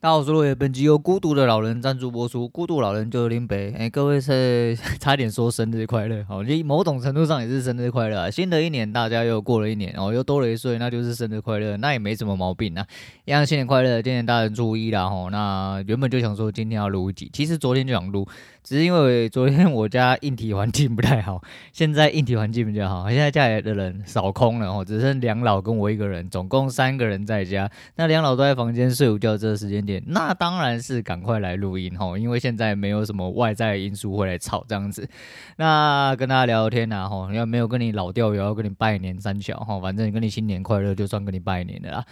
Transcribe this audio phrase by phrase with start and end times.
[0.00, 0.54] 大家好，我是落叶。
[0.54, 2.48] 本集由孤独的老人赞助播出。
[2.48, 3.72] 孤独老人就是林北。
[3.76, 8.30] 哎，各位是 差点说生日快乐，好，某种程度上也是生日快乐啊。
[8.30, 12.86] 新的一年，大家又过了一年，哦，又多了一岁，那就是生日快乐，那也没什么毛病啊。
[13.24, 15.30] 一样新年快乐，今年大年初一啦，吼。
[15.30, 18.24] 那原本就想说今天要录一集，其实昨天就想录。
[18.62, 21.42] 只是因为昨天我家硬体环境不太好，
[21.72, 23.08] 现在硬体环境比较好。
[23.08, 27.68] 现在家里的人少空了哦，只剩两老跟我一个人，总共三个人在家。
[27.96, 35.08] 那两老都在房间睡午觉，这个时间那当然是赶快来录音吼，因为现在没有什么外在因素会来吵这样子。
[35.56, 42.04] 那跟大家聊聊天呐吼，要没有跟你老掉友，要跟你拜年三小吼，反正跟你新年快乐，就算跟你拜年的啦。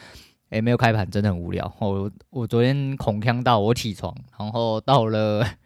[0.51, 1.71] 诶，没有开盘真的很无聊。
[1.81, 5.47] 我我昨天恐呛到我起床，然后到了。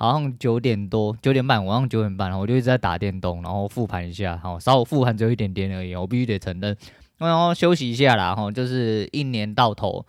[0.00, 6.76] 好像九点多，九点半，晚上九点半，我就一直在打电动，然后复盘一下，好，稍微复盘只有一点点而已，我必须得承认，
[7.16, 10.06] 然后休息一下啦，哈，就是一年到头，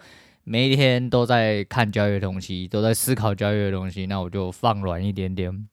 [0.52, 5.68] 每一天都在看交易的东西，都在思考交易的东西，那我就放软一点点。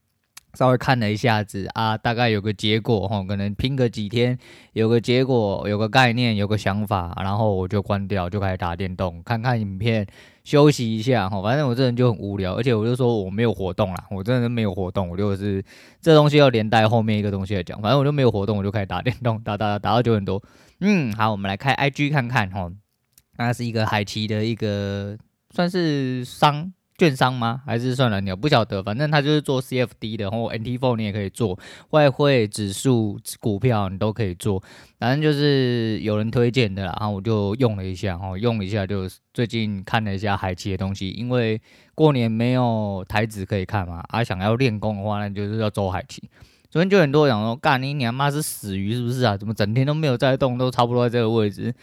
[0.52, 4.36] 稍微看了一下子啊，大概有个结果哈，可能拼个几天，
[4.74, 10.06] 有个结果，有个概念，有个想法，然后我就关掉，就开始打电动，看看影片，
[10.44, 11.40] 休息一下哈。
[11.40, 15.64] 反正我这人就很无聊，而且我就说我没有活动啦，我真的没有活动，我就是
[16.02, 17.80] 这东西要连带后面一个东西来讲。
[17.80, 20.42] 反正我就没有活动，我就开始打电动，打打打，打到九点多。
[20.80, 22.70] 嗯，好，我们来开 IG 看看哈，
[23.38, 25.16] 那是一个海奇的一个
[25.54, 26.72] 算是商。
[26.98, 27.60] 券商吗？
[27.66, 28.82] 还是算蓝鸟不晓得。
[28.82, 31.58] 反正他就是做 CFD 的，然后 NT4 你也可以做，
[31.90, 34.62] 外汇、指数、股票你都可以做。
[34.98, 41.60] 反正就是有人推荐的啦，然后我就用了一下，哦，用了一下就最近看了一下海奇的东西，因为
[41.94, 46.22] 过年没有台指可以看嘛，啊，想要练功的话，那就是要走海奇。
[46.70, 49.36] 昨天就很多人讲说，干你娘妈是死鱼是不是啊？
[49.36, 51.74] 怎么整天都没有在动，都差不多在这个位置。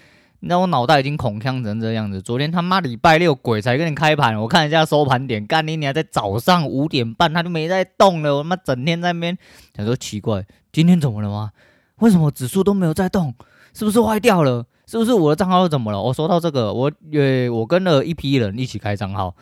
[0.46, 2.22] 那我脑袋已经恐慌成这样子。
[2.22, 8.36] 昨天他妈礼拜六鬼才跟你开盘，我看一下收盘点，干你你还在早上五点半，他就没在动了。
[8.36, 9.38] 我他妈整天在那边
[9.76, 11.52] 想说奇怪，今天怎么了吗？
[12.00, 13.34] 为什么指数都没有在动？
[13.74, 14.66] 是不是坏掉了？
[14.86, 16.02] 是不是我的账号又怎么了？
[16.02, 19.34] 我说到这个，我呃我跟了一批人一起开账号，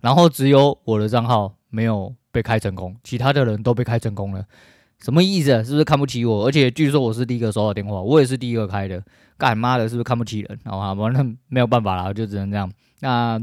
[0.00, 4.42] 然后只有我的账号没有被开成功，其他的人都被开成功了。
[4.98, 5.62] 什么意思？
[5.62, 6.46] 是不是看不起我？
[6.46, 9.02] 而且据说我是第一个收到电话，我也是第一个开的。
[9.38, 10.58] 干妈的，是不是看不起人？
[10.64, 12.70] 好吧，反正没有办法啦，就只能这样。
[13.00, 13.38] 那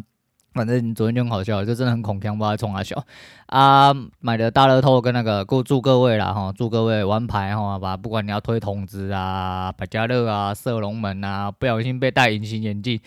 [0.53, 3.06] 反正昨天就很好笑，就真的很恐慌，不知道冲啥小
[3.46, 3.94] 啊。
[4.19, 13.00] 买的大乐透跟那个，祝祝各位啦哈，祝各位玩牌哈，吧，不管你要推筒子啊、百家乐啊、射龙门啊，不小心被戴隐形眼镜。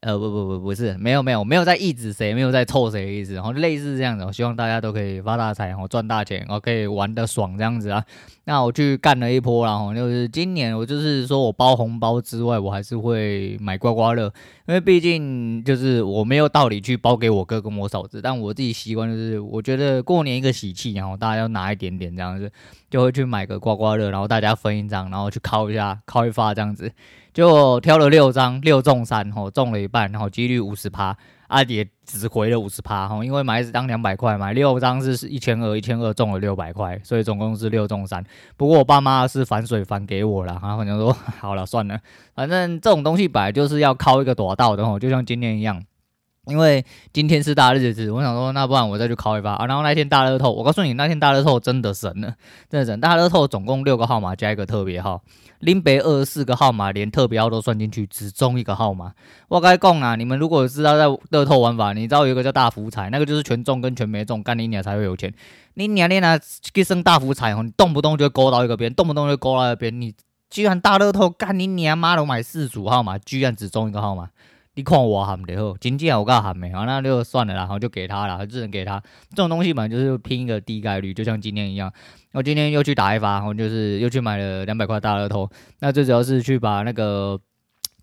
[0.00, 8.02] 呃不不不不是，没有没有没有在抑制谁，没有在凑谁的意思，然后类似这样子，我希望大家都可以发大财，然后赚大钱，然后可以玩的爽这样子啊。
[8.44, 14.24] 那我去干了一波，然后就是今年我就是说我包红包之外，我还是会买刮刮乐，
[14.66, 22.50] 因为毕竟就是我没有道理去包给我哥跟我嫂子，但我自己习惯就是我觉得过年一个喜气，然后大家要拿一点点这样子，
[22.88, 26.90] 就会去买个刮刮乐，然后大家分一张，然后去敲一下，敲一发这样子。
[27.32, 31.16] 就挑了六张，六中三，吼，中了一半，然后几率五十趴，
[31.48, 38.24] 阿迪只回了五十趴，吼，因为买一张两百块，买六张是一千二，一千二中了六百块，所以总共是六中三。
[38.56, 41.98] 不过我爸妈是反水反给我了，然后就说 好了算了，
[42.34, 45.82] 反正这种东西本来就是要靠一个躲到的，吼，就像今天一样。
[46.46, 49.66] 因为今天是大日子，我想说，那不然我再去考一发啊。
[49.66, 52.34] 然后那天大乐透，我告诉你，那天大乐透真的神了，
[52.68, 52.98] 真的神。
[52.98, 55.22] 大乐透总共六个号码加一个特别号，
[55.58, 59.12] 林北二十四个号码连特别号都算进去，只中一个号码。
[59.48, 65.32] 我该讲啊，你们如果知道在乐透玩法，你知道有一个叫大福彩，那个就是全中跟全没中，干你娘才会有钱。
[65.74, 66.40] 你娘你娘
[66.74, 70.00] 去生大福彩，你动不动就勾到一个边，动不动就勾到一个边。
[70.00, 70.14] 你
[70.48, 74.30] 居然大乐透干你娘妈的，买四组号码，居然只中一个号码。
[74.80, 78.98] 你看我喊的吼，经济我告喊没，好，那就算了，然后就给他了，只能给他。
[79.28, 81.92] 这种东西嘛，就是拼一个低概率，就像今天一样。
[82.32, 85.46] 我今天又去打一发，然后就是又去买了两百块大额头。
[85.80, 87.38] 那最主要是去把那个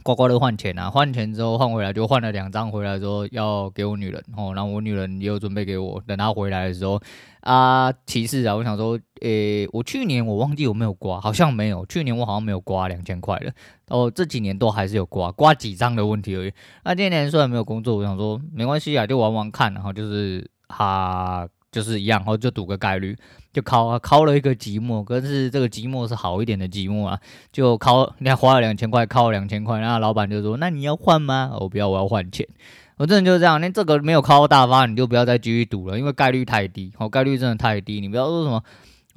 [0.04, 7.02] 刮刮乐换钱啊，换钱之后换回来就换了两张回来，之后要给我女人哦，然后我女人也有准备给我，等她回来的时候。
[7.42, 11.86] 啊，其次啊，我想说，诶、我去年我忘记有没有刮，好像没有。
[11.86, 13.54] 去年我好像没有刮两千块的，
[13.88, 16.52] 哦，这几年都还是有刮，刮几张的问题而已。
[16.84, 23.16] 那今年虽然没有工作，我想说没关系啊，就玩玩看，然后就是哈、就是一样，然后就赌个概率，
[23.58, 27.20] 就考啊考了一个寂寞，可是这个寂寞是好一点的寂寞啊，
[27.52, 31.58] 就考，你还花了两千块，考了两千块，然后老板就说，那你要换吗？
[31.60, 32.48] 我不要，我要换钱。
[32.98, 38.00] 我真的就是这样，那这个没有靠大发，你就不要再继续赌了，因为概率太低，好，概率真的太低。
[38.00, 38.62] 你不要说什么，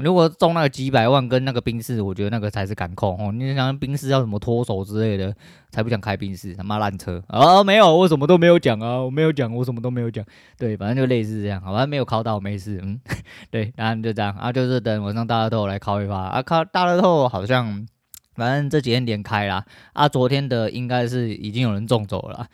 [0.03, 3.33] 如果中那个几百万跟那个冰室，我觉得那个才是敢控哦。
[3.33, 5.35] 你想冰室要什么脱手之类的，
[5.71, 7.63] 才不想开冰室，他妈烂车啊！
[7.63, 10.25] 没有，我什么都没有讲啊，我没有讲，我什么都没有讲。
[10.59, 13.01] 对，反正就类似这样，好吧，没有考到没事，嗯，
[13.51, 17.87] 对，然后就这样啊，就是等晚上大乐透来考一发啊，考大乐透好像
[18.35, 22.47] 反正这几天连开啦啊，昨天的应该是已经有人中走了。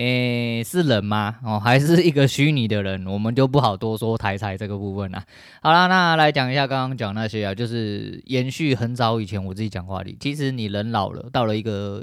[0.00, 1.36] 诶，是人吗？
[1.44, 3.06] 哦，还是一个虚拟的人？
[3.06, 5.22] 我们就不好多说台彩这个部分啦。
[5.60, 10.16] 好啦，那来讲一下刚刚讲那些啊，就是延续很早以前我自己讲话里。
[10.18, 12.02] 其实你人老了，到了一个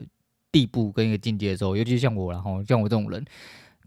[0.51, 3.25] 地步跟一个境界的时候，尤其像我啦，吼，像我这种人，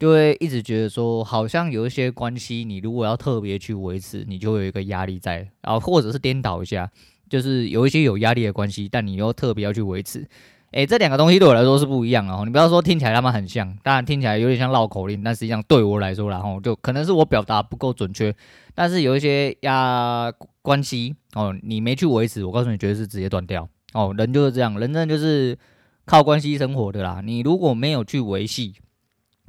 [0.01, 6.91] 就会一直觉得说，好像有一些关系，你如果要特别去维持，你就会有一个压力在，然后或者是颠倒一下，
[7.29, 10.27] 就是有一些有压力的关系，但你又特别要去维持。
[10.73, 12.45] 诶，这两个东西对我来说是不一样的哦。
[12.45, 18.33] 你不要说听起来他们很像，当然听起来有点像绕口令，但实际上对我来说，然后就可能是我表达不够准确。
[18.73, 20.33] 但是有一些呀
[20.63, 24.15] 关系哦，你没去维持，我告诉你，绝对是直接断掉哦。
[24.17, 25.59] 人就是这样，人真的就是
[26.05, 27.21] 靠关系生活的啦。
[27.25, 28.75] 你如果没有去维系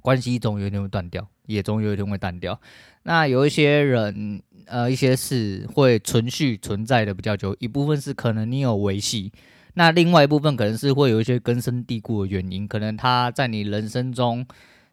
[0.02, 2.60] 关系，总有一天会断掉，也总有一天会淡掉。
[3.04, 9.32] 那有一些人呃，一些事会存续存在的比较久，一部分是可能你有维系。
[9.74, 14.46] 那另外一部分可能是会有一些根深蒂固的原因，可能他在你人生中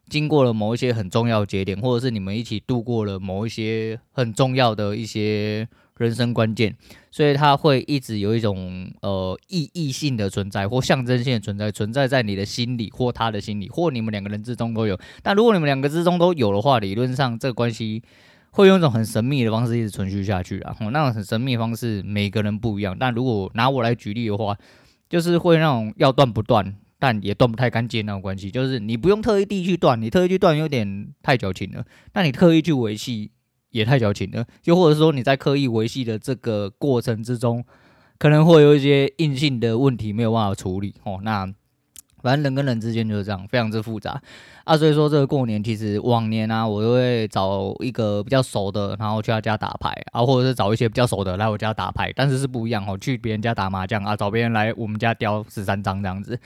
[0.09, 6.77] 经过了某一些很重要节点，或者是你们一起度过了某一些很重要的一些人生关键，
[7.11, 14.99] 所以他会一直有一种呃意义性的存在或象征性的存在，存在在你的心里或他的心里，或你们两个人之中都有。
[15.23, 18.03] 但如果你们两个之中都有的话，理论上这个关系。
[18.51, 20.77] 会用一种很神秘的方式一直存续下去啊！
[20.91, 22.97] 那种很神秘的方式，每个人不一样。
[22.99, 24.57] 但如果拿我来举例的话，
[25.09, 28.51] 就是会那种要断不断，但也断不太干净那种关系。
[28.51, 31.85] 就是你不用特意地去断，你特意去断有点太矫情了。
[32.15, 33.31] 那你特意去维系
[33.71, 34.45] 也太矫情了。
[34.65, 37.65] 又或者说你在刻意维系的这个过程之中，
[38.19, 41.21] 可能会有一些硬性的问题没有办法处理哦。
[41.23, 41.53] 那。
[42.23, 44.21] 反正人跟人之间就是这样，非常之复杂
[44.65, 44.77] 啊。
[44.77, 52.13] 所以说，这个过年其实往年啊，我都会找一个比较熟的，然后去他家打牌啊，或者是找一些比较熟的来我家打牌。
[52.15, 56.39] 但是是不一样哦，去别人家打麻将啊，找别人来我们家叼十三张这样子。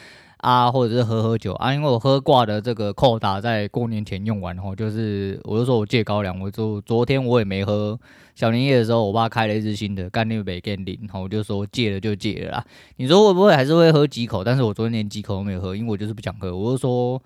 [0.42, 7.98] 啊，或者是喝喝酒啊，因为我喝挂的这个扣打在过年前用完后，就是我就说我戒高粱，我就昨天我也没喝。
[8.34, 12.64] 小年夜的时候，我爸开了一支新的，干六杯给零，然后我就说戒了就戒了啦。
[12.96, 14.42] 你说会不会还是会喝几口？
[14.42, 16.54] 但是我昨天连几口都没有喝，因为我就是不想喝。
[16.54, 17.22] 我就说。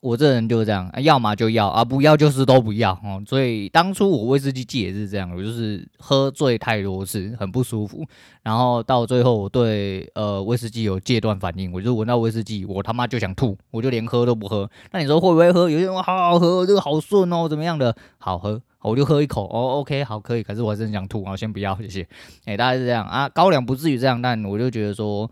[0.00, 3.22] 我这人就是这样，啊、要么就要啊，不要就是都不要哦。
[3.26, 8.02] 所以当初我威士忌戒也是这样，我就是喝醉太多次，很不舒服。
[8.42, 14.70] 然后到最后，我对呃威士忌有戒断反应，我就闻到威士忌，我他妈就想吐，我就连喝都不喝。
[14.90, 15.68] 那你说会不会喝？
[15.68, 17.94] 有些人说好好喝，这个好顺哦，怎么样的？
[18.16, 20.42] 好喝，我就喝一口哦，OK，好可以。
[20.42, 22.08] 可是我还是很想吐，我先不要，谢谢。
[22.46, 25.30] 哎、大概是这样啊，高粱不至于这样，但我就觉得说，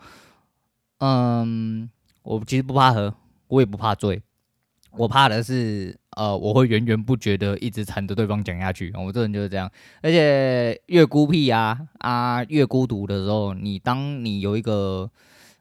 [0.99, 1.89] 嗯，
[2.23, 3.15] 我其实不怕喝，
[3.47, 4.21] 我也不怕醉。
[4.97, 8.93] 我怕的是，呃，我会源源不绝的一直缠着对方讲下去。
[8.97, 9.71] 我这人就是这样，
[10.03, 15.09] 而且越孤僻啊啊，越孤独的时候，你当你有一个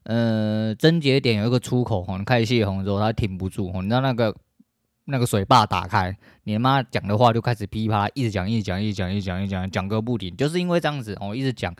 [0.03, 4.35] 呃症结点，有一个出口，你开始泄洪的时候，他挺不住，你知道那个
[5.05, 11.75] 那个水坝打开，你妈讲的话就开始噼啪，一直讲，一直讲，一直讲，一直讲，一直讲，讲个不停，就是因为这样子，我一直讲。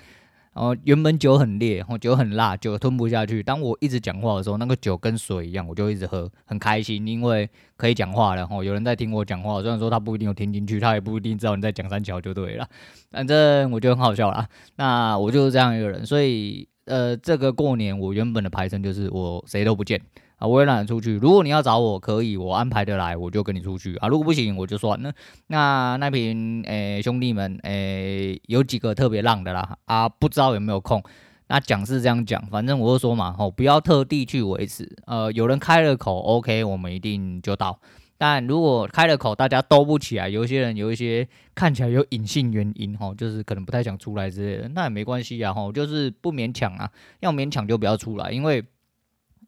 [0.58, 3.44] 哦原本酒很烈，哦酒很辣，酒吞不下去。
[3.44, 8.48] 当我一直讲话的时候，那个酒跟水一样，我就一直喝，很开心，因为可以讲话了。
[8.50, 12.68] 哦有人在听我讲话，虽然说他不一定有听进去，他也不一定知道你在讲三桥就对了。
[13.12, 14.48] 反正我觉得很好笑啦。
[14.76, 20.02] 那我就是这样一个人，所以呃，这个过年我原本的排程就是我谁都不见。
[20.38, 21.16] 啊，我也懒得出去。
[21.16, 24.08] 如果你要找我，可以，我安排得来，我就跟你出去啊。
[24.08, 25.12] 如果不行，我就算了。
[25.48, 31.04] 那那边诶、兄弟们诶、有几个特别浪的啦啊，不知道有没有空。
[31.48, 34.88] 那讲是这样讲，反正我就说嘛，吼，不要特地去维持。
[35.08, 37.80] 呃，有人开了口，OK，我们一定就到。
[38.20, 46.88] 但如果开了口，大家都不起来，有些人有一些看起来有隐性原因，吼，就是可能不太想出来之类的，那也没关系啊，吼，就是不勉强啊。
[47.22, 48.64] 要勉强就不要出来，因为。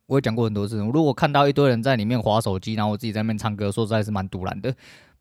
[0.09, 4.73] 我也讲过很多次，如果看到一堆人在里面划手机，然后我自己在那边唱歌，说实在是蛮赌烂的。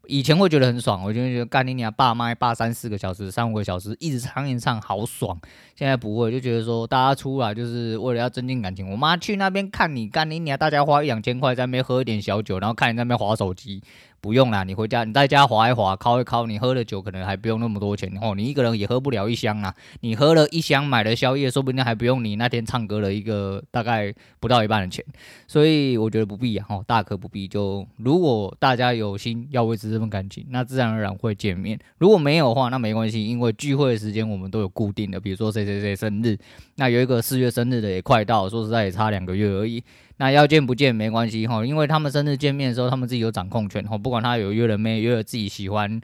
[0.06, 5.38] 以前会觉得很爽，我就会觉得干你娘爸妈爸三四个小时、三五个小时一直唱一直唱，好爽。
[5.76, 8.90] 现在不会，就觉得说大家出来就是为了要增进感情。
[8.90, 13.82] 我妈去那边看你干你娘，大家花一两千块在那边喝一点小酒，然后看你在那边划手机。
[14.20, 18.34] 不用啦，你回家，你在家划一划，靠一靠，你喝了酒可能还不用那么多钱哦。
[18.34, 25.04] 你一个人也喝不了一箱啊，你喝了一箱买了宵夜，说不定还不用你那天唱歌的一个大概不到一半的钱。
[25.46, 27.46] 所以我觉得不必啊，大可不必。
[27.46, 31.78] 就如果大家有心要维持这份感情，那自然而然会见面。
[31.98, 36.36] 如果没有的话，那没关系，因为聚会的时间我们都有固定的，比如说谁谁谁生日，
[36.76, 39.82] 那有一个四月生日的也快到，说实在也差两个月而已。
[40.18, 46.00] 那要见不见没关系哈，因为他们生日见面的时候，他们自己有掌控权哈，不管他有约了没，约了自己喜欢。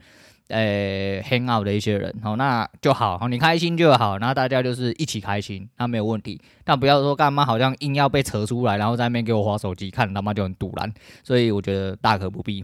[0.49, 6.39] 诶、欸、hang out 的一些人，好，那就好，好，你开心就好，然后大家就是一起开心，那没有问题。
[6.65, 10.93] 但不要说干嘛，好像硬要被扯出来，然后在那边给我划手机看，他妈就很堵然。
[11.23, 12.63] 所以我觉得大可不必。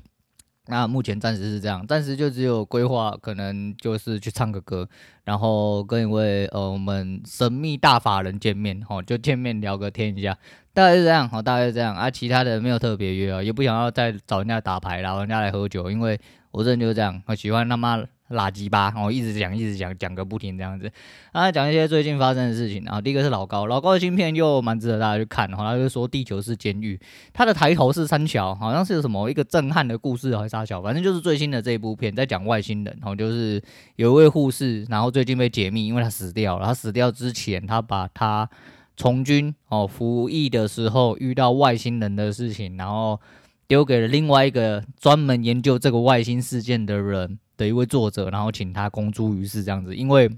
[0.70, 4.88] 那目前暂时是这样，暂时就只有规划，可能就是去唱个歌，
[5.24, 10.38] 然后跟一位呃我们神秘大法人见面，哦，就见面聊个天一下，
[10.72, 16.18] 大概是这样，哦，大概是这样啊，其他的没有特别约啊，也不想要再找人家打牌，然后人家来喝酒，因为。
[16.52, 17.96] 我这人就是这样，我喜欢他妈
[18.30, 20.90] 垃圾吧，我一直讲一直讲，讲个不停这样子。
[21.32, 22.82] 啊，讲一些最近发生的事情。
[22.84, 25.48] 然后第一个是老高，老高的新片又蛮值得大家去看。
[25.48, 26.98] 然后他就说地球是监狱，
[27.32, 32.96] 他的抬头是三桥，好像是什么一个震撼的故事还是啥桥，反正就是最新的这一部片在讲外星人。
[33.00, 33.60] 然后就是
[33.96, 36.66] 有一位护士，然后最近被解密，因为他死掉了。
[36.66, 38.48] 他死掉之前，他把他
[38.96, 43.20] 从军哦服役的时候遇到外星人的事情，然后。
[43.70, 49.94] 丢给了另外一个专门研究这个外星事件的人的一位作者，然后请他公诸于世这样子。
[49.94, 50.30] 因为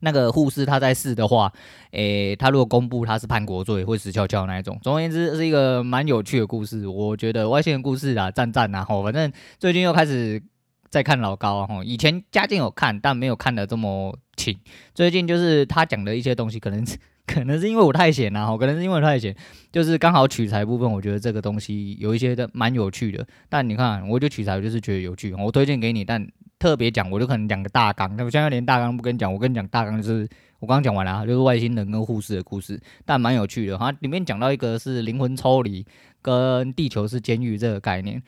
[0.00, 1.52] 那个护士他在世的话，
[1.90, 4.78] 诶，他如果公布他是叛国罪，会死翘翘那一种。
[4.82, 6.88] 总而言之，是一个蛮有趣的故事。
[6.88, 8.82] 我觉得外星人故事啊，赞赞啊！
[8.82, 10.42] 吼，反正最近又开始
[10.88, 14.58] 在看老高吼，以前家境有看，但没有看得这么勤。
[14.94, 16.84] 最近就是他讲的一些东西，可能。
[17.32, 19.34] 可能是因为我太闲了哈，可能是因为我太闲，
[19.70, 23.24] 就是刚好取材部分，我觉得这个东西有一些的蛮有趣的。
[23.48, 26.04] 但你看，我就取材，我就是觉得有趣，我推荐给你。
[26.04, 26.26] 但
[26.58, 28.12] 特别讲，我就可能讲个大纲。
[28.16, 33.92] 那我现在连大纲不跟你讲，我跟你讲大纲就是我刚刚讲完了啊，就是外星人跟护士的故事，但蛮有趣的哈。
[34.00, 35.86] 里面讲到一个是灵魂抽离
[36.20, 38.20] 跟地球是监狱这个概念，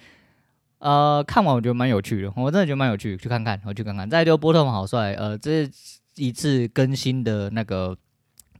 [0.78, 4.09] 呃，看完我觉得蛮有趣的，我真的觉得蛮有趣，去看看，我去看看。
[4.09, 5.68] 再就波特好帅，呃，这
[6.14, 7.97] 一次更新的那个。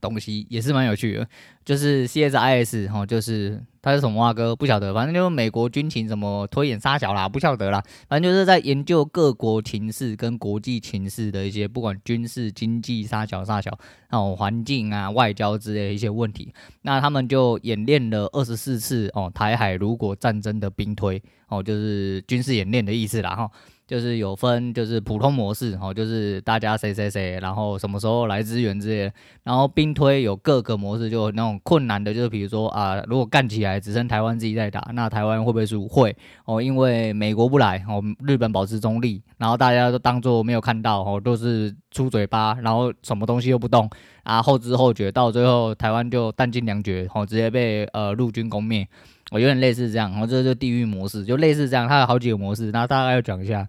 [0.03, 1.25] 东西也是蛮有趣的，
[1.63, 13.71] 就是 CSIS 哈，就是他是什么啊哥不晓得，反正就是美国军情什么推演杀小啦，不晓得啦，反正就是在研究各国情势跟国际情势的一些，不管军事、经济杀小杀小，
[14.11, 23.49] 那种环境啊、外交之类的一些问题，那他们就演练了二十四次哦，台海如果战争的兵推哦，就是军事演练的意思啦哈。
[23.85, 29.13] 就是有分，就是普通模式，哈，就是大家谁谁谁，然后什么时候来支援之类的。
[29.43, 35.87] 然后兵推有各个模式，就那种困难的，就是比如说啊，如果干起来只剩台湾自己在打，那台湾会不会输？
[35.87, 43.89] 会哦，因为美国不来，哦，日本保持中立，然后大家都当做没有看到，哦，都是出嘴巴，然后什么东西又不动，
[44.23, 48.87] 啊，后知后觉，到最后台湾就弹尽粮绝，哦，直接被呃陆军攻灭。
[49.33, 53.67] 我有点类似这样，然后这就地狱模式，就类似这样，它有好几个模式，那大概要讲一下。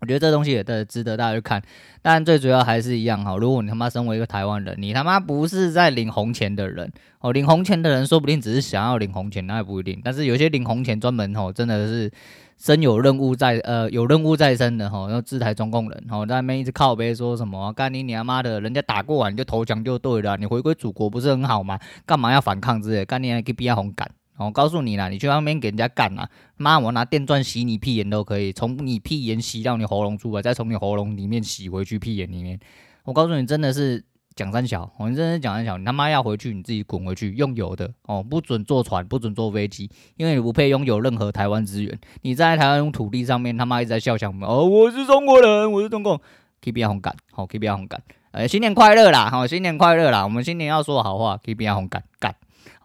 [0.00, 1.62] 我觉得这东西也得值得大家去看，
[2.02, 3.36] 但最主要还是一样哈。
[3.36, 10.00] 如果你他妈身为一个台湾人，你他妈不是在领红钱的人哦，领红钱的人说不定只是想要领红钱，那也不一定。
[10.02, 12.10] 但是有些领红钱专门哦，真的是
[12.58, 21.78] 身有任务在呃有任务在身的哈，要制裁中共人哦，在那边一直靠背说什么干你娘妈的，人家打过完就投降就对了，你回归祖国不是很好吗？
[22.04, 23.04] 干嘛要反抗之类？
[23.06, 24.10] 干你娘给逼红干。
[24.36, 32.58] 我告诉你啦，你去那边给人家干啊，妈，我拿电钻洗你屁眼都可以，从你屁眼洗到你喉咙出来，再从你喉咙里面洗回去屁眼里面。
[33.04, 41.96] 我告诉你，真的是讲三小，我真的是讲三小，你他妈要回去，你自己滚回去，用油的哦，不准坐船，不准坐飞机，因为你不配拥有任何台湾资源。
[42.22, 46.20] 你在台湾土地上面他妈一直在笑想哦，我是中国人，我是中共
[46.60, 52.34] ，keep 红干，好，keep 红干，呃，新年快乐啦，好，新年快乐啦，我们新年要说好话，keep 红干干。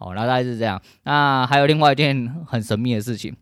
[0.00, 0.80] 好，那大概是这样。
[1.04, 3.36] 那还有另外一件很神秘的事情，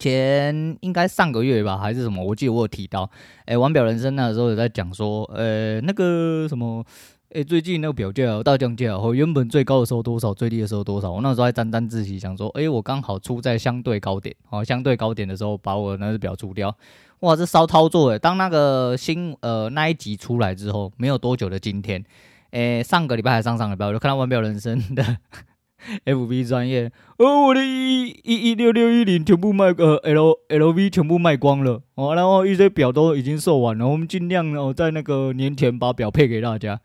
[0.00, 2.24] 前应该上个月吧，还是什么？
[2.24, 3.08] 我记得我有提到，
[3.42, 6.84] 哎、欸，玩表人生那时候有在讲说，呃、那个什么，
[7.32, 11.12] 哎、最近那个表价大降价，哦，原本最高的时候多少，最低的时候多少？
[11.12, 16.76] 我那时候还沾沾自喜，想说，哎、我刚好出在相对高点，哦，相对高点的时候把我那只表出掉，
[17.20, 22.04] 哇，这骚操作诶，当那个新呃那一集出来之后，没有多久的今天，
[22.50, 25.18] 哎、上个礼拜还上上礼拜，我就看到玩表人生的。
[26.04, 36.80] F B 专业，哦，我的一一一六六一零全部卖，呃，L L V 全部卖光了，哦，然后一些表都已经售完了，我们尽量哦在那个年前把表配给大家。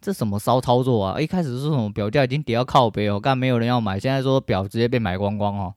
[0.00, 1.18] 这什么骚操作啊？
[1.18, 5.74] 一开始是说什么表价已经跌到靠北哦，干没有人要买，现在说表直接被买光光哦。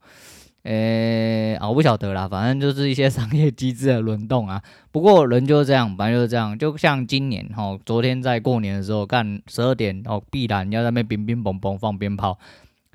[0.68, 4.62] 诶、欸啊，我不晓得啦，反正就是一些商业机制的轮动啊。
[4.92, 6.58] 不过人就是这样，反正就是这样。
[6.58, 12.38] 就像今年哈、哦，昨天在过年的时候干十二点哦，必然要在那边乒乒乓乓放鞭炮。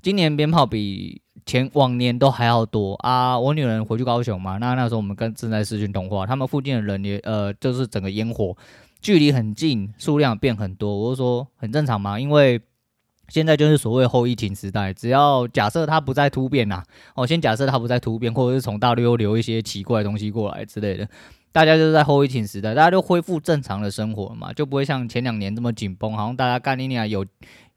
[0.02, 3.38] 今年鞭炮比前往年都还要多啊！
[3.38, 8.54] 我女人回去高雄嘛，那那时候我们跟正在视讯通话，他们附近的人也呃，就是整个烟火
[9.00, 10.94] 距离很近，数量变很多。
[10.94, 12.60] 我就说很正常嘛，因为
[13.32, 16.82] 现在就是所谓后疫情时代，只要假设它不再突变呐，
[17.14, 21.08] 哦，先假设它不再突变，或者是从大陆又流一些奇怪的东西过来之类的，
[21.50, 27.24] 大家就是在后疫情时代，大家就恢复正常的生活嘛，就不会像前两年这么紧绷，好像大家干你俩有。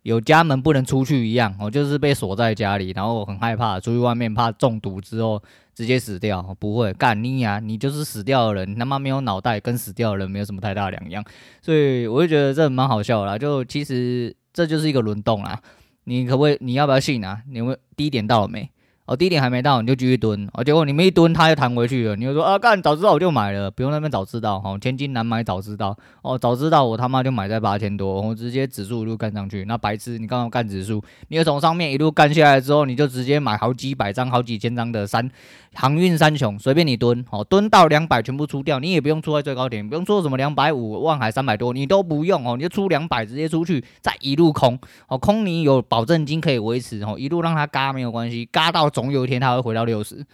[0.06, 5.42] 有家门不能出去一样，我就是被锁在家里，然后很害怕出去外面，怕中毒之后
[5.74, 6.44] 直接死掉。
[6.60, 11.26] 不会干你呀，你就是死掉的人，他妈没有脑袋，跟死掉的人没有什么太大两样。
[11.60, 15.62] 所以我就觉得这蛮好笑的啦，就其实这就是一个轮动啊，
[16.06, 16.58] 你可不可以？
[16.62, 17.44] 你要不要信啊？
[17.50, 18.72] 你们第一点到了没？
[19.06, 22.16] 哦，低点还没到，你就继续蹲，哦，结果你们一蹲，它又弹回去了。
[22.16, 29.66] 你就说啊，干，早知道我就买了，不用那边早知道，哦，千金难买早知道，哦，早知道我他妈就买在八千多，我直接指数一路干上去。
[29.66, 35.30] 那白痴，你刚刚干指数，你就从上面一路干下来之后，你就直接买好几百张、好几千张的三
[35.74, 42.46] 航运三雄，随便你蹲，哦，蹲到两百全部出掉，你也不用出在最高点，不用说什么两百五、万海三百多，你都不用。
[42.46, 49.76] 哦，你就出两百直接出去，再一路空，哦，空你有保证金可以维持，哦，一路让它嘎没有关系，嘎到总有一天他会回。
[49.76, 50.26] 到六十，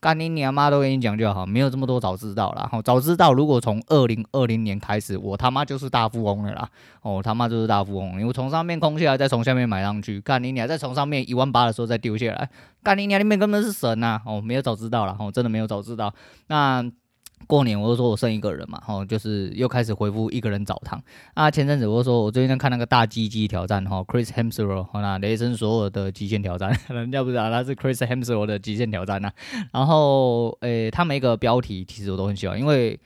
[0.00, 2.66] 干你娘妈都跟你讲就好，没有这么多早知道啦。
[2.72, 6.66] 哦，早知道如果从二零二零年开始，我他妈就是大富翁了啦。
[7.02, 10.18] 哦，他妈就是大富翁，因为从上面空下来，再从下面买上去。
[10.22, 12.48] 干你娘，再从上面一万八的时候再丢下来。
[12.82, 14.22] 干你娘，里面根本是神呐！
[14.24, 15.14] 哦，没有早知道啦。
[15.20, 16.14] 哦，真的没有早知道。
[16.46, 16.90] 那。
[17.46, 21.00] 过年我就说我剩一个人嘛，吼，就是又开始回复一个人澡堂
[21.34, 21.50] 啊。
[21.50, 29.30] 前阵子我就说我最近在看那个大鸡鸡挑战，吼，Chris Hemsworth，那雷神所有的极限挑战， 人家不知道他是 Chris Hemsworth 的极限挑战呐。
[29.72, 32.98] 然后，诶、他每一个标题其实我都很喜欢，因为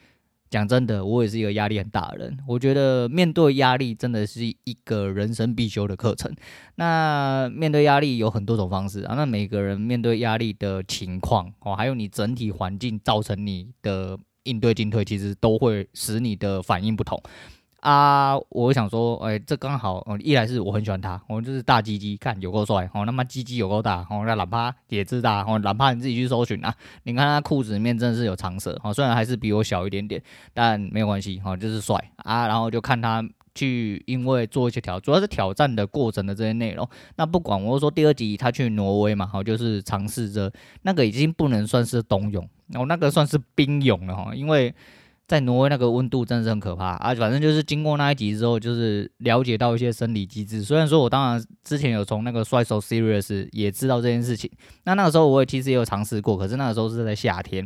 [0.51, 2.39] 讲真的，我也是一个压力很大的人。
[2.47, 6.31] 我觉得面对压力真的是一个人生必修的课程。
[6.75, 14.19] 那面对压力有很多种方式啊，那每个人面对压力的情况哦，还有你整体环境造成你的。
[14.45, 17.23] 应对进退其实都会使你的反应不同
[17.81, 18.37] 啊！
[18.51, 30.23] 我想说，哎、欸，这刚好，一来是我很喜欢他，我就是大鸡鸡，看有够帅，哦，那么鸡鸡有够大，哦，那哪怕也知大，哦，哪怕你自己去搜寻啊，你看他裤子里面真的是有长舌，哦，虽然还是比我小一点点，
[30.53, 32.47] 但没有关系，哦，就是帅啊！
[32.47, 36.87] 然后就看他去，因为做一些挑，主要是挑战的过程的这些内容。
[37.17, 40.53] 那不管我说第二集他去挪威嘛，好，就是尝试着
[40.83, 42.47] 那个已经不能算是冬泳。
[42.69, 44.73] 然后那个算是冰泳了哈，因为
[45.31, 47.15] 在挪威那个温度真的是很可怕啊。
[47.15, 50.65] 反正就是经过那一集之后，就是了解到一些生理机制。
[50.65, 54.51] 虽然说我当然之前有从那个《摔手 Serious》也知道这件事情，
[54.83, 57.65] 那那个时候我也其实也有尝试过，可是那个时候是在夏天，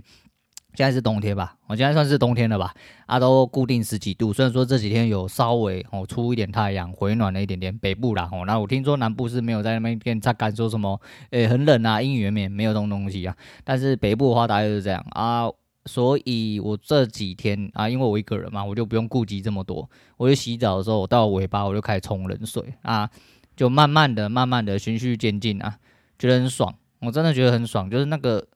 [0.74, 1.56] 现在是冬天吧？
[1.66, 2.74] 我现在算是冬天了吧？
[3.06, 4.30] 啊，都固定十几度。
[4.30, 8.28] 虽然说这几天有稍微哦出一点太阳，回暖了一点点北部啦。
[8.30, 11.00] 哦，那我听说南部是没有在那边跟他敢说什么，
[11.30, 13.34] 诶，很冷啊，阴雨绵绵，没有这种东西啊。
[13.64, 15.48] 但是北部的话大概就是这样啊。
[15.86, 19.88] 所以我这几天啊，因为我一个人嘛，我就不用顾及这么多。
[20.16, 23.10] 我就洗澡的时候，我到尾巴我就开始冲冷水啊，
[23.56, 25.78] 就慢慢的、慢慢的循序渐进啊，
[26.18, 26.74] 觉得很爽。
[27.00, 28.46] 我真的觉得很爽，就是那个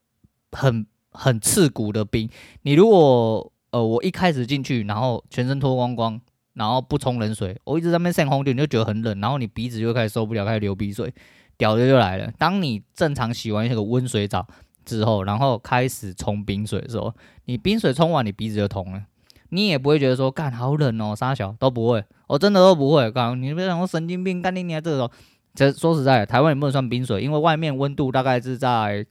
[0.51, 0.85] 很。
[1.11, 2.29] 很刺骨的冰，
[2.61, 6.21] 你如果呃，我一开始进去，然后全身脱光光，
[6.53, 11.11] 然后不冲冷水，我一直在那边扇红点，你就觉得很冷，然后你鼻子就开始受不了，开始流鼻水，
[11.57, 12.31] 屌的就来了。
[12.37, 14.47] 当你正常洗完那个温水澡
[14.89, 17.13] 之后，然后开始冲冰水的时候，
[17.45, 19.03] 你冰水冲完，你鼻子就通了，
[19.49, 23.11] 你也不会觉得说干好冷哦，三小都不会，我真的都不会。
[23.11, 25.09] 刚你别想说神经病，干你娘这种，
[25.53, 29.05] 其实说实在的，台湾也不能算冰水，因为外面温度大概是在。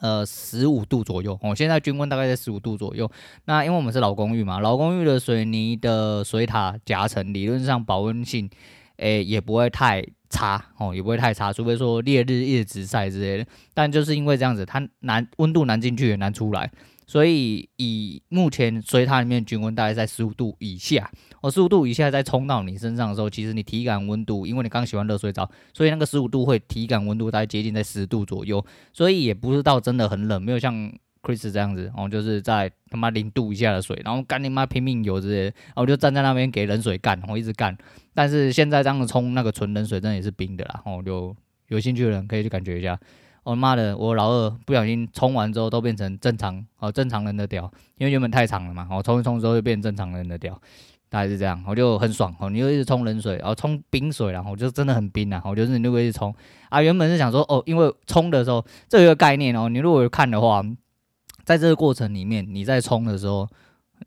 [0.00, 3.10] 呃，十五度左右哦，现在均温大概在十五度左右。
[3.46, 8.48] 那因为我们是老公寓嘛，老公寓的水泥的水塔夹层，理论上保温性，
[8.98, 13.50] 诶、也不会太差哦，也不会太差，除非说烈日一直晒之类的。
[13.74, 16.70] 但就是因为这样子，它难温度难进去也难出来。
[17.06, 37.76] 所以以目前水塔里面均温大概在十五度以下，哦，十五度以下再冲到你身上的时候，其实你体感温度，因为你刚洗完热水澡，所以那个十五度会体感温度大概接近在十度左右，所以也不是到真的很冷，没有像 Chris 这样子，哦，就是在他妈零度以下的水，然后干你妈拼命游之类的，然后我就站在那边给冷水干，我一直干，
[38.14, 41.34] 但是现在这样子冲那个纯冷水真的也是冰的啦，然哦，就
[41.68, 42.98] 有兴趣的人可以去感觉一下。
[43.44, 50.60] 我妈的，我老二不小心冲完之后都变成正常哦，正常人的屌，因为原本太长了嘛，我冲一冲之后就变正常人的屌，
[51.08, 52.50] 大概是这样，我就很爽哦。
[52.50, 55.40] 你就一直冲冷水，然后冲冰水，然后就真的很冰啊。
[55.46, 56.34] 我就是你如果一直冲
[56.68, 60.62] 啊，原本是想说哦，因为冲的时候这有一个概念哦，你如果看的话，
[61.48, 63.48] 在这个过程里面你在冲的时候，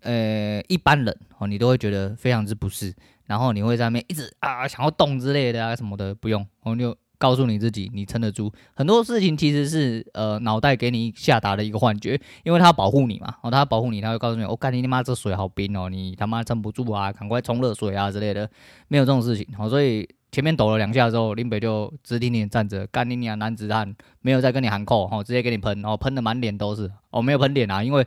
[0.02, 2.94] 呃，一般人哦，你都会觉得非常之不适，
[3.26, 6.96] 然后你会在那边一直啊想要动之类的啊什么的，不用，我就。
[7.22, 8.52] 告诉你自己，你撑得住。
[8.74, 18.50] 很多事情其实是呃脑袋给你下达的一个幻觉，因为它保护你嘛，哦，它保护你，它会告诉你，我、哦、干你他妈这水好冰哦，你他妈撑不住啊，赶快冲热水啊之类的，
[18.88, 19.46] 没有这种事情。
[19.56, 28.04] 好、哦，所以前面抖了两下之后，林北就直挺挺站着，干你娘男子汉，没有再跟你喊扣，哦，直接给你喷，哦，喷的满脸都是，哦，没有喷脸啊，因为。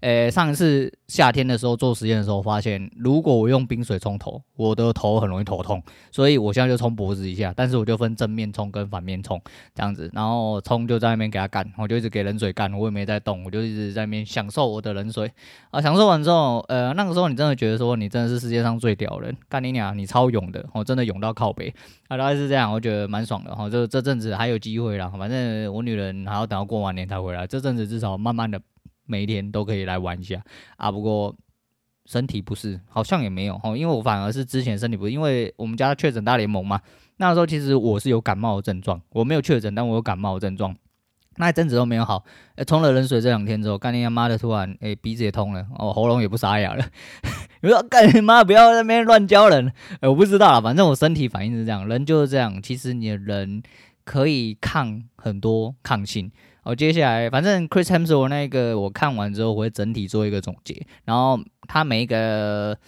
[0.00, 5.82] 诶，上一次夏天的时候做实验的时候，发现如果我用冰水冲头，我的头很容易头痛，
[6.12, 9.40] 所以我现在就冲脖子一下，但是我就分正面冲跟反面冲
[9.74, 15.30] 这样子，然后冲就在那边给他干，我就一直给冷水干，我也没在动，我就一直在那边享受我的冷水
[15.70, 21.74] 啊，享受完之后，呃，那个时候你真的觉得说你真的是世界上最屌的人，干你娘，你超勇的，我真的勇到靠北
[22.06, 28.60] 啊，大概是这样，我觉得蛮爽的哈，就这阵子还有机会啦，反正我女人还要等到过完年才回来，这阵子至少慢慢的。
[29.08, 30.40] 每一天都可以来玩一下。
[30.76, 31.34] 啊，不过
[32.06, 36.80] 身体不适，好像也没有哦，因为我反而是之前身体不适，因为我们家确诊大联盟嘛，
[37.16, 40.74] 那时候其实我是有感冒的症状，我没有确诊，但我有感冒的症状，
[41.36, 42.24] 那一阵子都没有好，
[42.66, 46.84] 冲了冷水这两天之后，干你妈的，突然诶鼻子也通了，哦喉咙也不沙哑了，
[47.60, 53.62] 你说干你妈不要在那边乱教人，诶我不知道啦，反正我身体反应是这样，人就是这样，其实你的人
[54.04, 56.32] 可以抗很多抗性。
[56.68, 60.86] 我接下来，反正 Chris Hemsworth 那个我看完之后，我会整体做一个总结。
[61.06, 62.78] 然后他每一个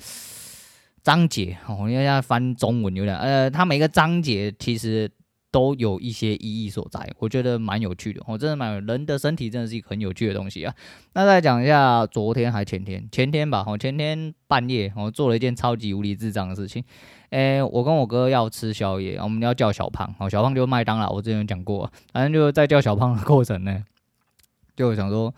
[1.03, 5.11] 章节，我应该翻中文有点，呃，他每一个章节其实
[5.51, 8.21] 都有一些意义所在，我觉得蛮有趣的。
[8.27, 10.75] 我真的蛮人的身体真的是一个很有趣的东西啊。
[11.14, 16.85] 那再讲一下昨天还前天，前天吧，我前天半夜我做了一件超级无理智障的事情。
[17.31, 23.85] 哎、我跟我哥要吃宵夜，我们要叫小胖，哦，小胖就麦当劳，我之前讲过，反正就在叫小胖的过程呢，
[24.77, 25.33] 就想说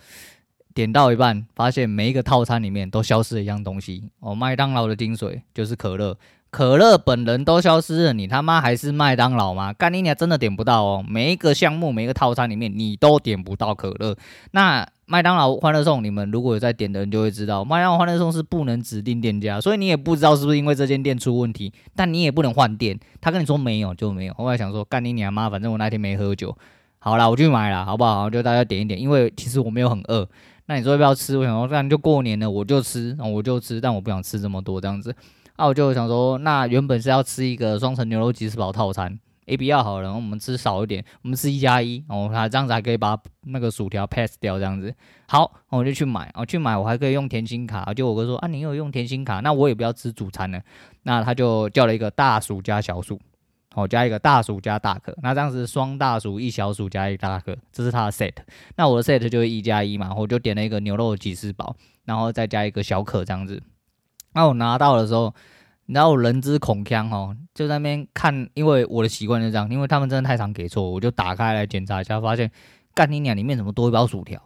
[0.75, 6.17] 点到一半，发现每一个套餐里面都消失了一样东西，哦，麦当劳的精髓就是可乐，
[6.53, 9.73] 可乐本人都消失了，你他妈还是麦当劳吗？
[9.73, 14.15] 干你娘真的点不到哦，每一个项目每一个套餐里面你都点不到可乐，
[14.53, 14.87] 那。
[15.05, 22.99] 麦当劳欢乐颂，你们如果有在点的人就会知道，麦当劳欢乐颂是不能指定店家，所以你也不知道是不是因为这间店出问题，但你也不能换店。
[23.21, 24.33] 他跟你说没有就没有。
[24.33, 26.57] 后来想说干你娘妈，反正我那天没喝酒，
[26.99, 28.31] 好啦，我去买了，好不好？
[28.31, 30.27] 就大家点一点，因为其实我没有很饿。
[30.65, 31.37] 那你说要不要吃？
[31.37, 35.15] 我想说，那就过年了，我就吃，我就吃，但我不想吃这么多这样子。
[35.63, 39.17] 那我就想说，那原本是要吃一个双层牛肉吉士堡套餐。
[39.47, 44.93] A B 要好了，然后我们吃少一点，我们吃一加一，哦，他这样子还可以把那个薯条 pass 掉，这样子。
[45.29, 50.61] 好，我就去买，我去买，我还可以用甜心卡，就我哥说啊，你有用甜心卡，那我也不要吃主餐了，
[51.05, 53.21] 那他就叫了一个大薯加小薯，
[53.77, 58.35] 哦，加一个大薯加大可，那这样子双大薯一小薯加一大可，这是他的 set，
[58.75, 63.63] 那我的 set 就是一加一嘛，我就点了一个牛肉吉士堡，然后再加一个小可这样子，
[64.35, 65.35] 那我拿到的时候。
[65.87, 72.51] 然后人之恐腔哦，就在那边看，因为我的习惯就这样，因为他们真的太常给错，我就打开来检查一下，发现
[72.95, 74.41] 干你娘里面怎么多一包薯条？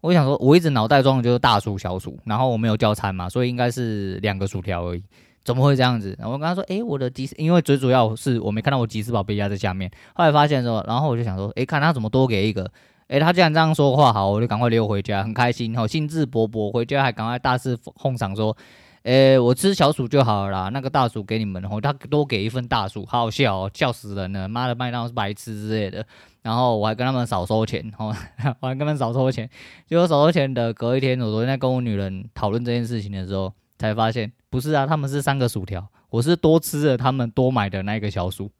[0.00, 5.02] 我想说，我一直脑袋装的就是大薯小薯，然后我没有叫餐嘛，所以应该是两个薯条而已，
[5.44, 6.14] 怎么会这样子？
[6.16, 12.70] 然后我跟他说，诶，我的吉，因为最主要是我没看到我吉士堡被压在下面，后来发现说，然后我就想说，诶，看他怎么多给一个，
[13.08, 18.56] 诶，他既然这样说话，好，我就赶快溜回家，很开心，好，兴致勃勃回家还赶快大肆哄赏说。
[19.04, 26.04] 诶、我吃小薯就好了啦，那个大薯给你们，然后他多给一份大薯，好好笑哦，笑死人了，妈的麦当劳是白痴之类的。
[26.42, 28.14] 然后我还跟他们少收钱，哦，
[28.60, 29.48] 我还跟他们少收钱。
[29.86, 38.50] 结果少收钱的隔一天，我昨天在跟我女人讨论这件事情的时候，才发现不是啊，他们是三个薯条，我是多吃了他们多买的那个小薯。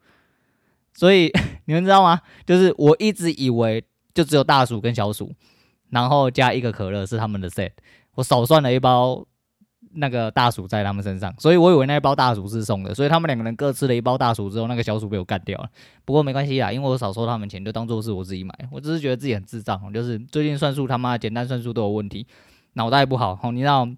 [0.95, 1.33] 所以
[1.67, 2.21] 你们知道吗？
[2.47, 5.33] 就是我一直以为就只有大薯跟小薯，
[5.91, 7.73] 然后加一个可乐是他们的 set，
[8.15, 9.27] 我少算了一包。
[10.01, 15.69] 那个大薯在他们身上，所以我以为那一包大薯是送的，所以他们两个人各吃了一包大薯之后，那个小薯被我干掉了。
[16.05, 18.55] 不过没关系啦，因为我少收他们钱，就当做是我自己买。
[18.71, 22.27] 我只是觉得自己很智障，就是最近算术他妈简单算术都有问题，
[22.75, 23.39] 脑袋不好。
[23.53, 23.89] 你知道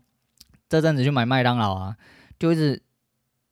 [0.70, 1.96] 这阵子去买麦当劳啊，
[2.38, 2.82] 就是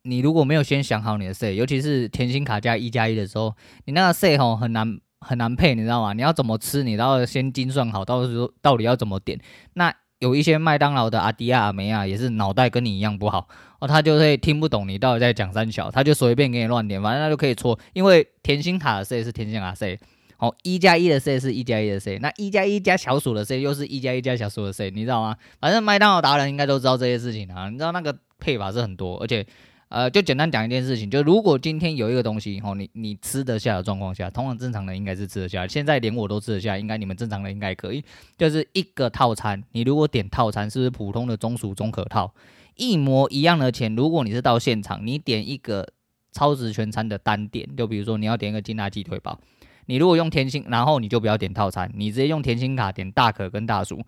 [0.01, 3.53] 你如果没有先想好你的 C，尤其是甜心卡加一加一的时候，
[3.85, 6.13] 你那个 C 吼很难很难配，你知道吗？
[6.13, 9.39] 你要怎么吃，你都要先精算好，到时候到底要怎么点
[9.75, 9.93] 那。
[10.19, 13.47] 有一些麦当劳的阿迪亚、阿梅亚也是脑袋跟你一样不好
[13.79, 17.79] 哦，他就会听不懂你到底在讲三小，他就随便给你乱点，反正他就可以错。
[17.93, 19.99] 因为甜心卡的 C 是甜心卡 C，
[20.37, 25.35] 哦，一加一的 C 是一加一的 C，那一加一加小数的 C 又是一加一加小数的 C，你知道吗？
[25.59, 29.45] 反正麦当劳达人应该都知道这些事情啊，你知道那个配法是很多，而且。
[29.89, 35.65] 呃，就简单讲一件事情，就如果今天有一个东西，吼，你你吃得下的状况下，通常正常人应该是吃得下。
[35.65, 38.03] 现在连我都吃得下，应该你们正常人应该可以。
[38.37, 42.31] 就是一个套餐，你如果点套餐，是不是普通的中薯中可套，
[42.75, 43.95] 一模一样的钱？
[43.95, 45.87] 如果你是到现场，你点一个
[46.31, 49.39] 超值全餐的单点，就比如说你要点一个金辣鸡腿堡，
[49.87, 53.99] 你如果用甜心，然后你就不要点套餐，你直接用甜心卡点大可跟大薯，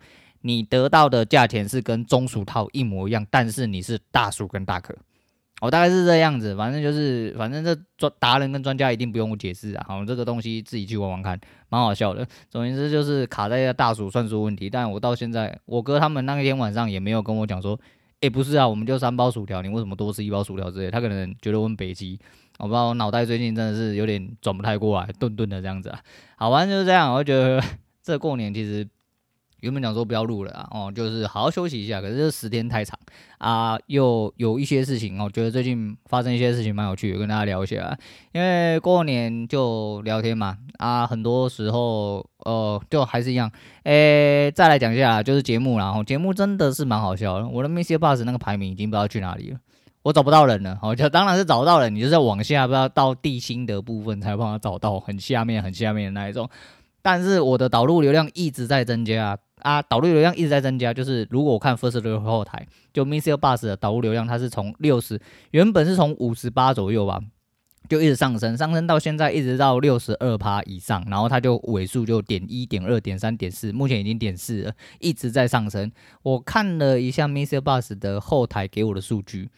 [0.42, 4.96] 你得到的价钱是跟中薯套一模一样，但是你是大薯跟大可。
[5.64, 9.84] 我、大概是这样子，反正就是，反正这专达人跟专家一定不用我解释啊。
[9.86, 12.26] 好，这个东西自己去玩玩看，蛮好笑的。
[12.50, 17.78] 总言之就是卡在大薯算术问题，但我到现在，我哥他们那一天晚上也没有跟我讲说，
[18.22, 20.90] 诶、不是啊，我们就三包薯条，你为什么多吃一包薯条之类？
[20.90, 22.18] 他可能觉得我很北极，
[22.58, 26.00] 我不知道，我脑袋最近真的是有点转不太过来，顿顿的这样子啊。
[26.38, 27.62] 好，反正就是这样，我觉得
[28.02, 28.84] 这过年其实。
[29.62, 32.00] 原本讲说不要录了啊，哦，就是好好休息一下。
[32.00, 32.98] 可是这十天太长
[33.38, 37.96] 啊，又有一些事情哦，觉得最近发生一些事情蛮有趣的，跟大家聊一下。
[38.32, 43.48] 因为过年就聊天嘛，啊，很多时候呃，就还是一样。
[43.84, 47.48] 诶，再来讲一下，就是节目啦，然后节目真的是蛮好笑。
[47.48, 49.58] 我的 MixerBox 那个排名已经不知道去哪里了，
[50.02, 50.76] 我找不到人了。
[50.82, 56.50] 哦，就当然是找不到人，你就在往下，不知道到地心的部分才帮他找到，很下面很下面的那一种。
[57.02, 59.38] 但是我的导入流量一直在增加。
[59.62, 63.34] 啊，导入流量一直在增加，就是如果我看 Firstory 后台，就 Mr.
[63.36, 65.20] Bus 的导入流量，它是从六十，
[65.52, 67.20] 原本是从五十八左右吧，
[67.88, 75.92] 就一直上升，上升到现在一直到六十二趴以上，然后它就尾数就点一点二点三点四，目前已经点四了，一直在上升。
[76.24, 77.60] 我看了一下 Mr.
[77.60, 79.48] Bus 的后台给我的数据，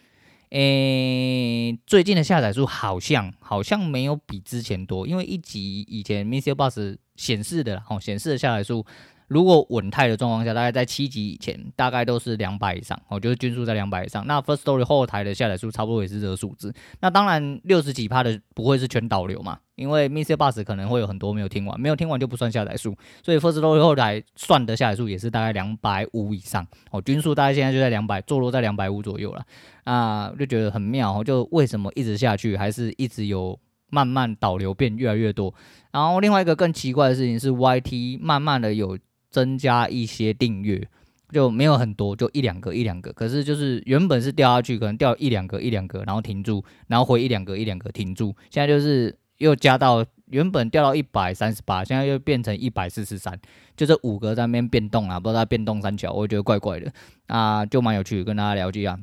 [0.51, 6.53] 诶，最近的下载数好像好像没有比之前多，因为一集以前 Mr.
[6.53, 8.85] Bus 显示的哦，显示的下载数。
[9.27, 14.23] 如果稳态的状况下，大概在七级以前，大概都是两百以上，哦，就是均数在两百以上。
[14.27, 16.71] 那 First Story 后台的下载数差不多也是这个数字。
[16.99, 29.43] 那当然六十几趴的不会是全导流嘛，因为 MixerBox 可能会有很多没有听完，没有听完就不算下载数，所以 Firstory 后台算的下载数也是大概两百五以上，哦，均数大概现在就在两百，坐落在两百五左右了。
[29.85, 35.53] 啊，就觉得很妙，就为什么一直下去，还是一直有慢慢导流变越来越多。
[35.91, 38.97] 然后另外一个更奇怪的事情是，YT 慢慢的有。
[39.31, 40.87] 增加一些订阅
[41.29, 43.11] 就没有很多，就一两个一两个。
[43.11, 48.33] 可是就是原本是掉下去，可能掉一两个一两个，然后停住，然后回一两个一两个停住。
[48.49, 53.37] 现在就是又加到原本掉到一百三十八，现在又变成一百四十三，
[53.75, 56.89] 就这五个在那边变动啊，不知道它变动三角，我觉得怪怪的
[57.27, 58.97] 啊，就蛮有趣，跟大家聊一下。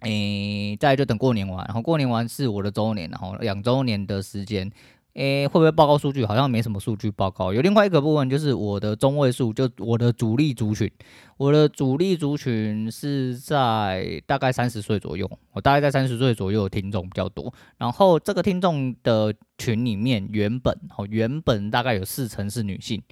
[0.00, 4.70] 诶，再就等过年完，然后过年完是我的周年，然后两周年的时间。
[5.14, 6.26] 诶，会不会报告数据？
[6.26, 7.50] 好像没什么数据报告。
[7.50, 10.90] 有另外一个部分，就是我的中位数，就我的主力族群，
[11.38, 15.26] 我的主力族群是在大概三十岁左右。
[15.52, 17.50] 我大概在三十岁左右的听众比较多。
[17.78, 23.02] 然后这个听众的群里面，原本哦，原本大概有四成是女性。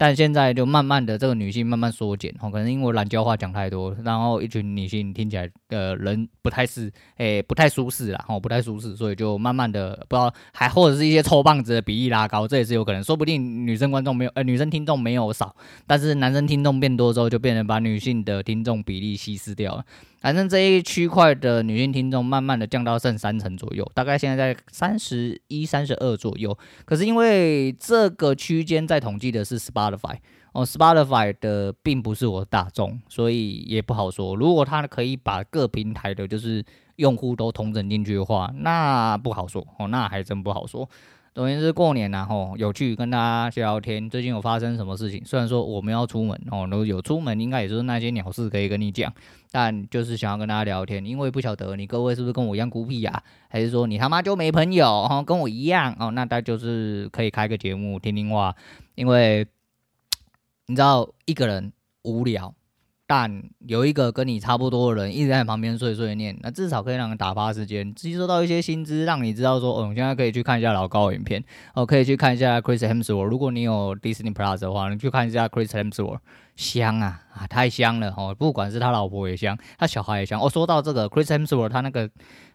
[0.00, 15.54] 但现在就慢慢的，这个女性慢慢缩减，哦，可能因为懒叫话讲太多，然后一群女性听起来的人不太是，诶、不太舒适啦，哦，不太舒适，所以就慢慢的不知道，还或者是一些臭棒子的比例拉高，这也是有可能，说不定女生观众没有，呃，女生听众没有少，
[15.86, 19.84] 但是男生听众变多之后，就变成把女性的听众比例稀释掉了。
[20.20, 26.56] 反正这一区块的女性听众慢慢的降到剩三成左右，大概现在在三十一、三十二左右。
[26.84, 30.16] 可是因为这个区间在统计的是 Spotify
[30.52, 34.36] 哦，Spotify 的并不是我大众，所以也不好说。
[34.36, 36.62] 如果他可以把各平台的就是
[36.96, 40.86] 用户都统整进去的话，那不好说哦，那还真不好说。
[41.32, 44.10] 总之是过年然后有趣跟大家聊聊天。
[44.10, 45.24] 最近有发生什么事情？
[45.24, 49.12] 虽然说我们要出门哦，都有出门，应该也就是那些鸟事可以跟你讲，
[49.52, 58.54] 但就是想要跟大家聊天，因为不晓得你各位是不是跟我一样孤僻啊，还是说你他妈就没朋友哦，跟我一样哦，那大家就是可以开个节目听听话，
[58.96, 59.46] 因为
[60.66, 62.52] 你知道一个人无聊。
[63.12, 71.42] 但有一个跟你差不多的人一直在旁边碎碎念，那至少可以让人打发时间，吸收到一些新知，让你知道说，哦，你现在可以去看一下老高影片，
[71.74, 73.24] 哦，可以去看一下 Chris Hemsworth。
[73.24, 76.20] 如果你有 Disney Plus 的话，你去看一下 Chris Hemsworth，
[76.54, 78.32] 香啊啊，太香了哦！
[78.32, 80.40] 不管是他老婆也香，他小孩也香。
[80.40, 82.08] 哦，说到这个 Chris Hemsworth，他那个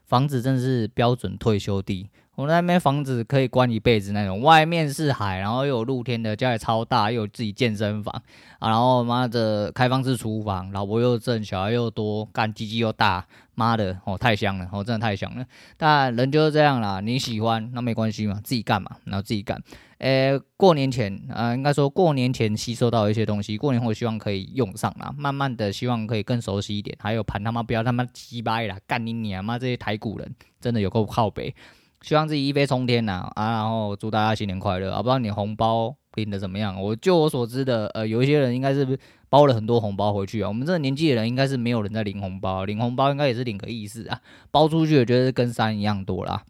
[0.06, 2.10] 房子真的是标准退休地。
[2.36, 8.14] 我那边房子可以关一辈子那种，外面是海，然后又有露天的，家里超大，又有自己健身房
[8.60, 15.46] 啊，然后妈的开放式厨房，老婆又正，小孩又多，干鸡鸡又大，妈的哦太香了，哦真的太香了。
[15.78, 19.62] 但人就是这样啦，你喜欢那没关系嘛，自己干嘛，然后自己干。
[20.00, 26.98] 诶、过年前啊、呃，应该说过年前吸收到一些东西，过年后希望可以用上啦，慢慢的希望可以更熟悉一点。
[27.00, 31.56] 还有盘他妈不要他妈鸡掰啦，干你娘妈这些台股人真的有够靠北。
[32.02, 34.98] 希望自己一飞冲天呐啊，然后祝大家新年快乐啊！
[34.98, 36.80] 不知道你红包领的怎么样？
[36.82, 38.98] 我就我所知的，呃，有一些人应该是
[39.30, 40.48] 包了很多红包回去啊。
[40.48, 44.22] 我们这个年纪的人应该是没有人在领红包，领红包应该也是领个意思啊。
[44.52, 46.44] 包出去我觉得跟山一样多啦。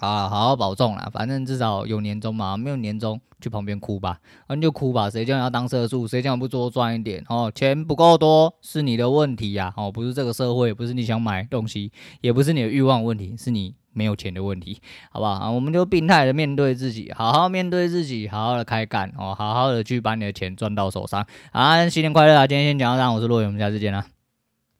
[0.00, 14.80] 啊，好好保重啦，反正至少有年终嘛，没有年终去旁边哭吧，啊你就哭吧，谁叫你要当社畜，谁叫你不多赚一点哦，钱不够多是你的问题呀，哦不是这个社会，不是你想买东西，也不是你的欲望问题，是你没有钱的问题，
[15.10, 15.50] 好不好？
[15.50, 22.46] 我们就病态的面对自己，好好面对自己，好好的开干哦，好好的去把你的钱赚到手上，啊，新年快乐啊！
[22.46, 24.13] 今天先讲到这，我是洛伟，我们下次见啦。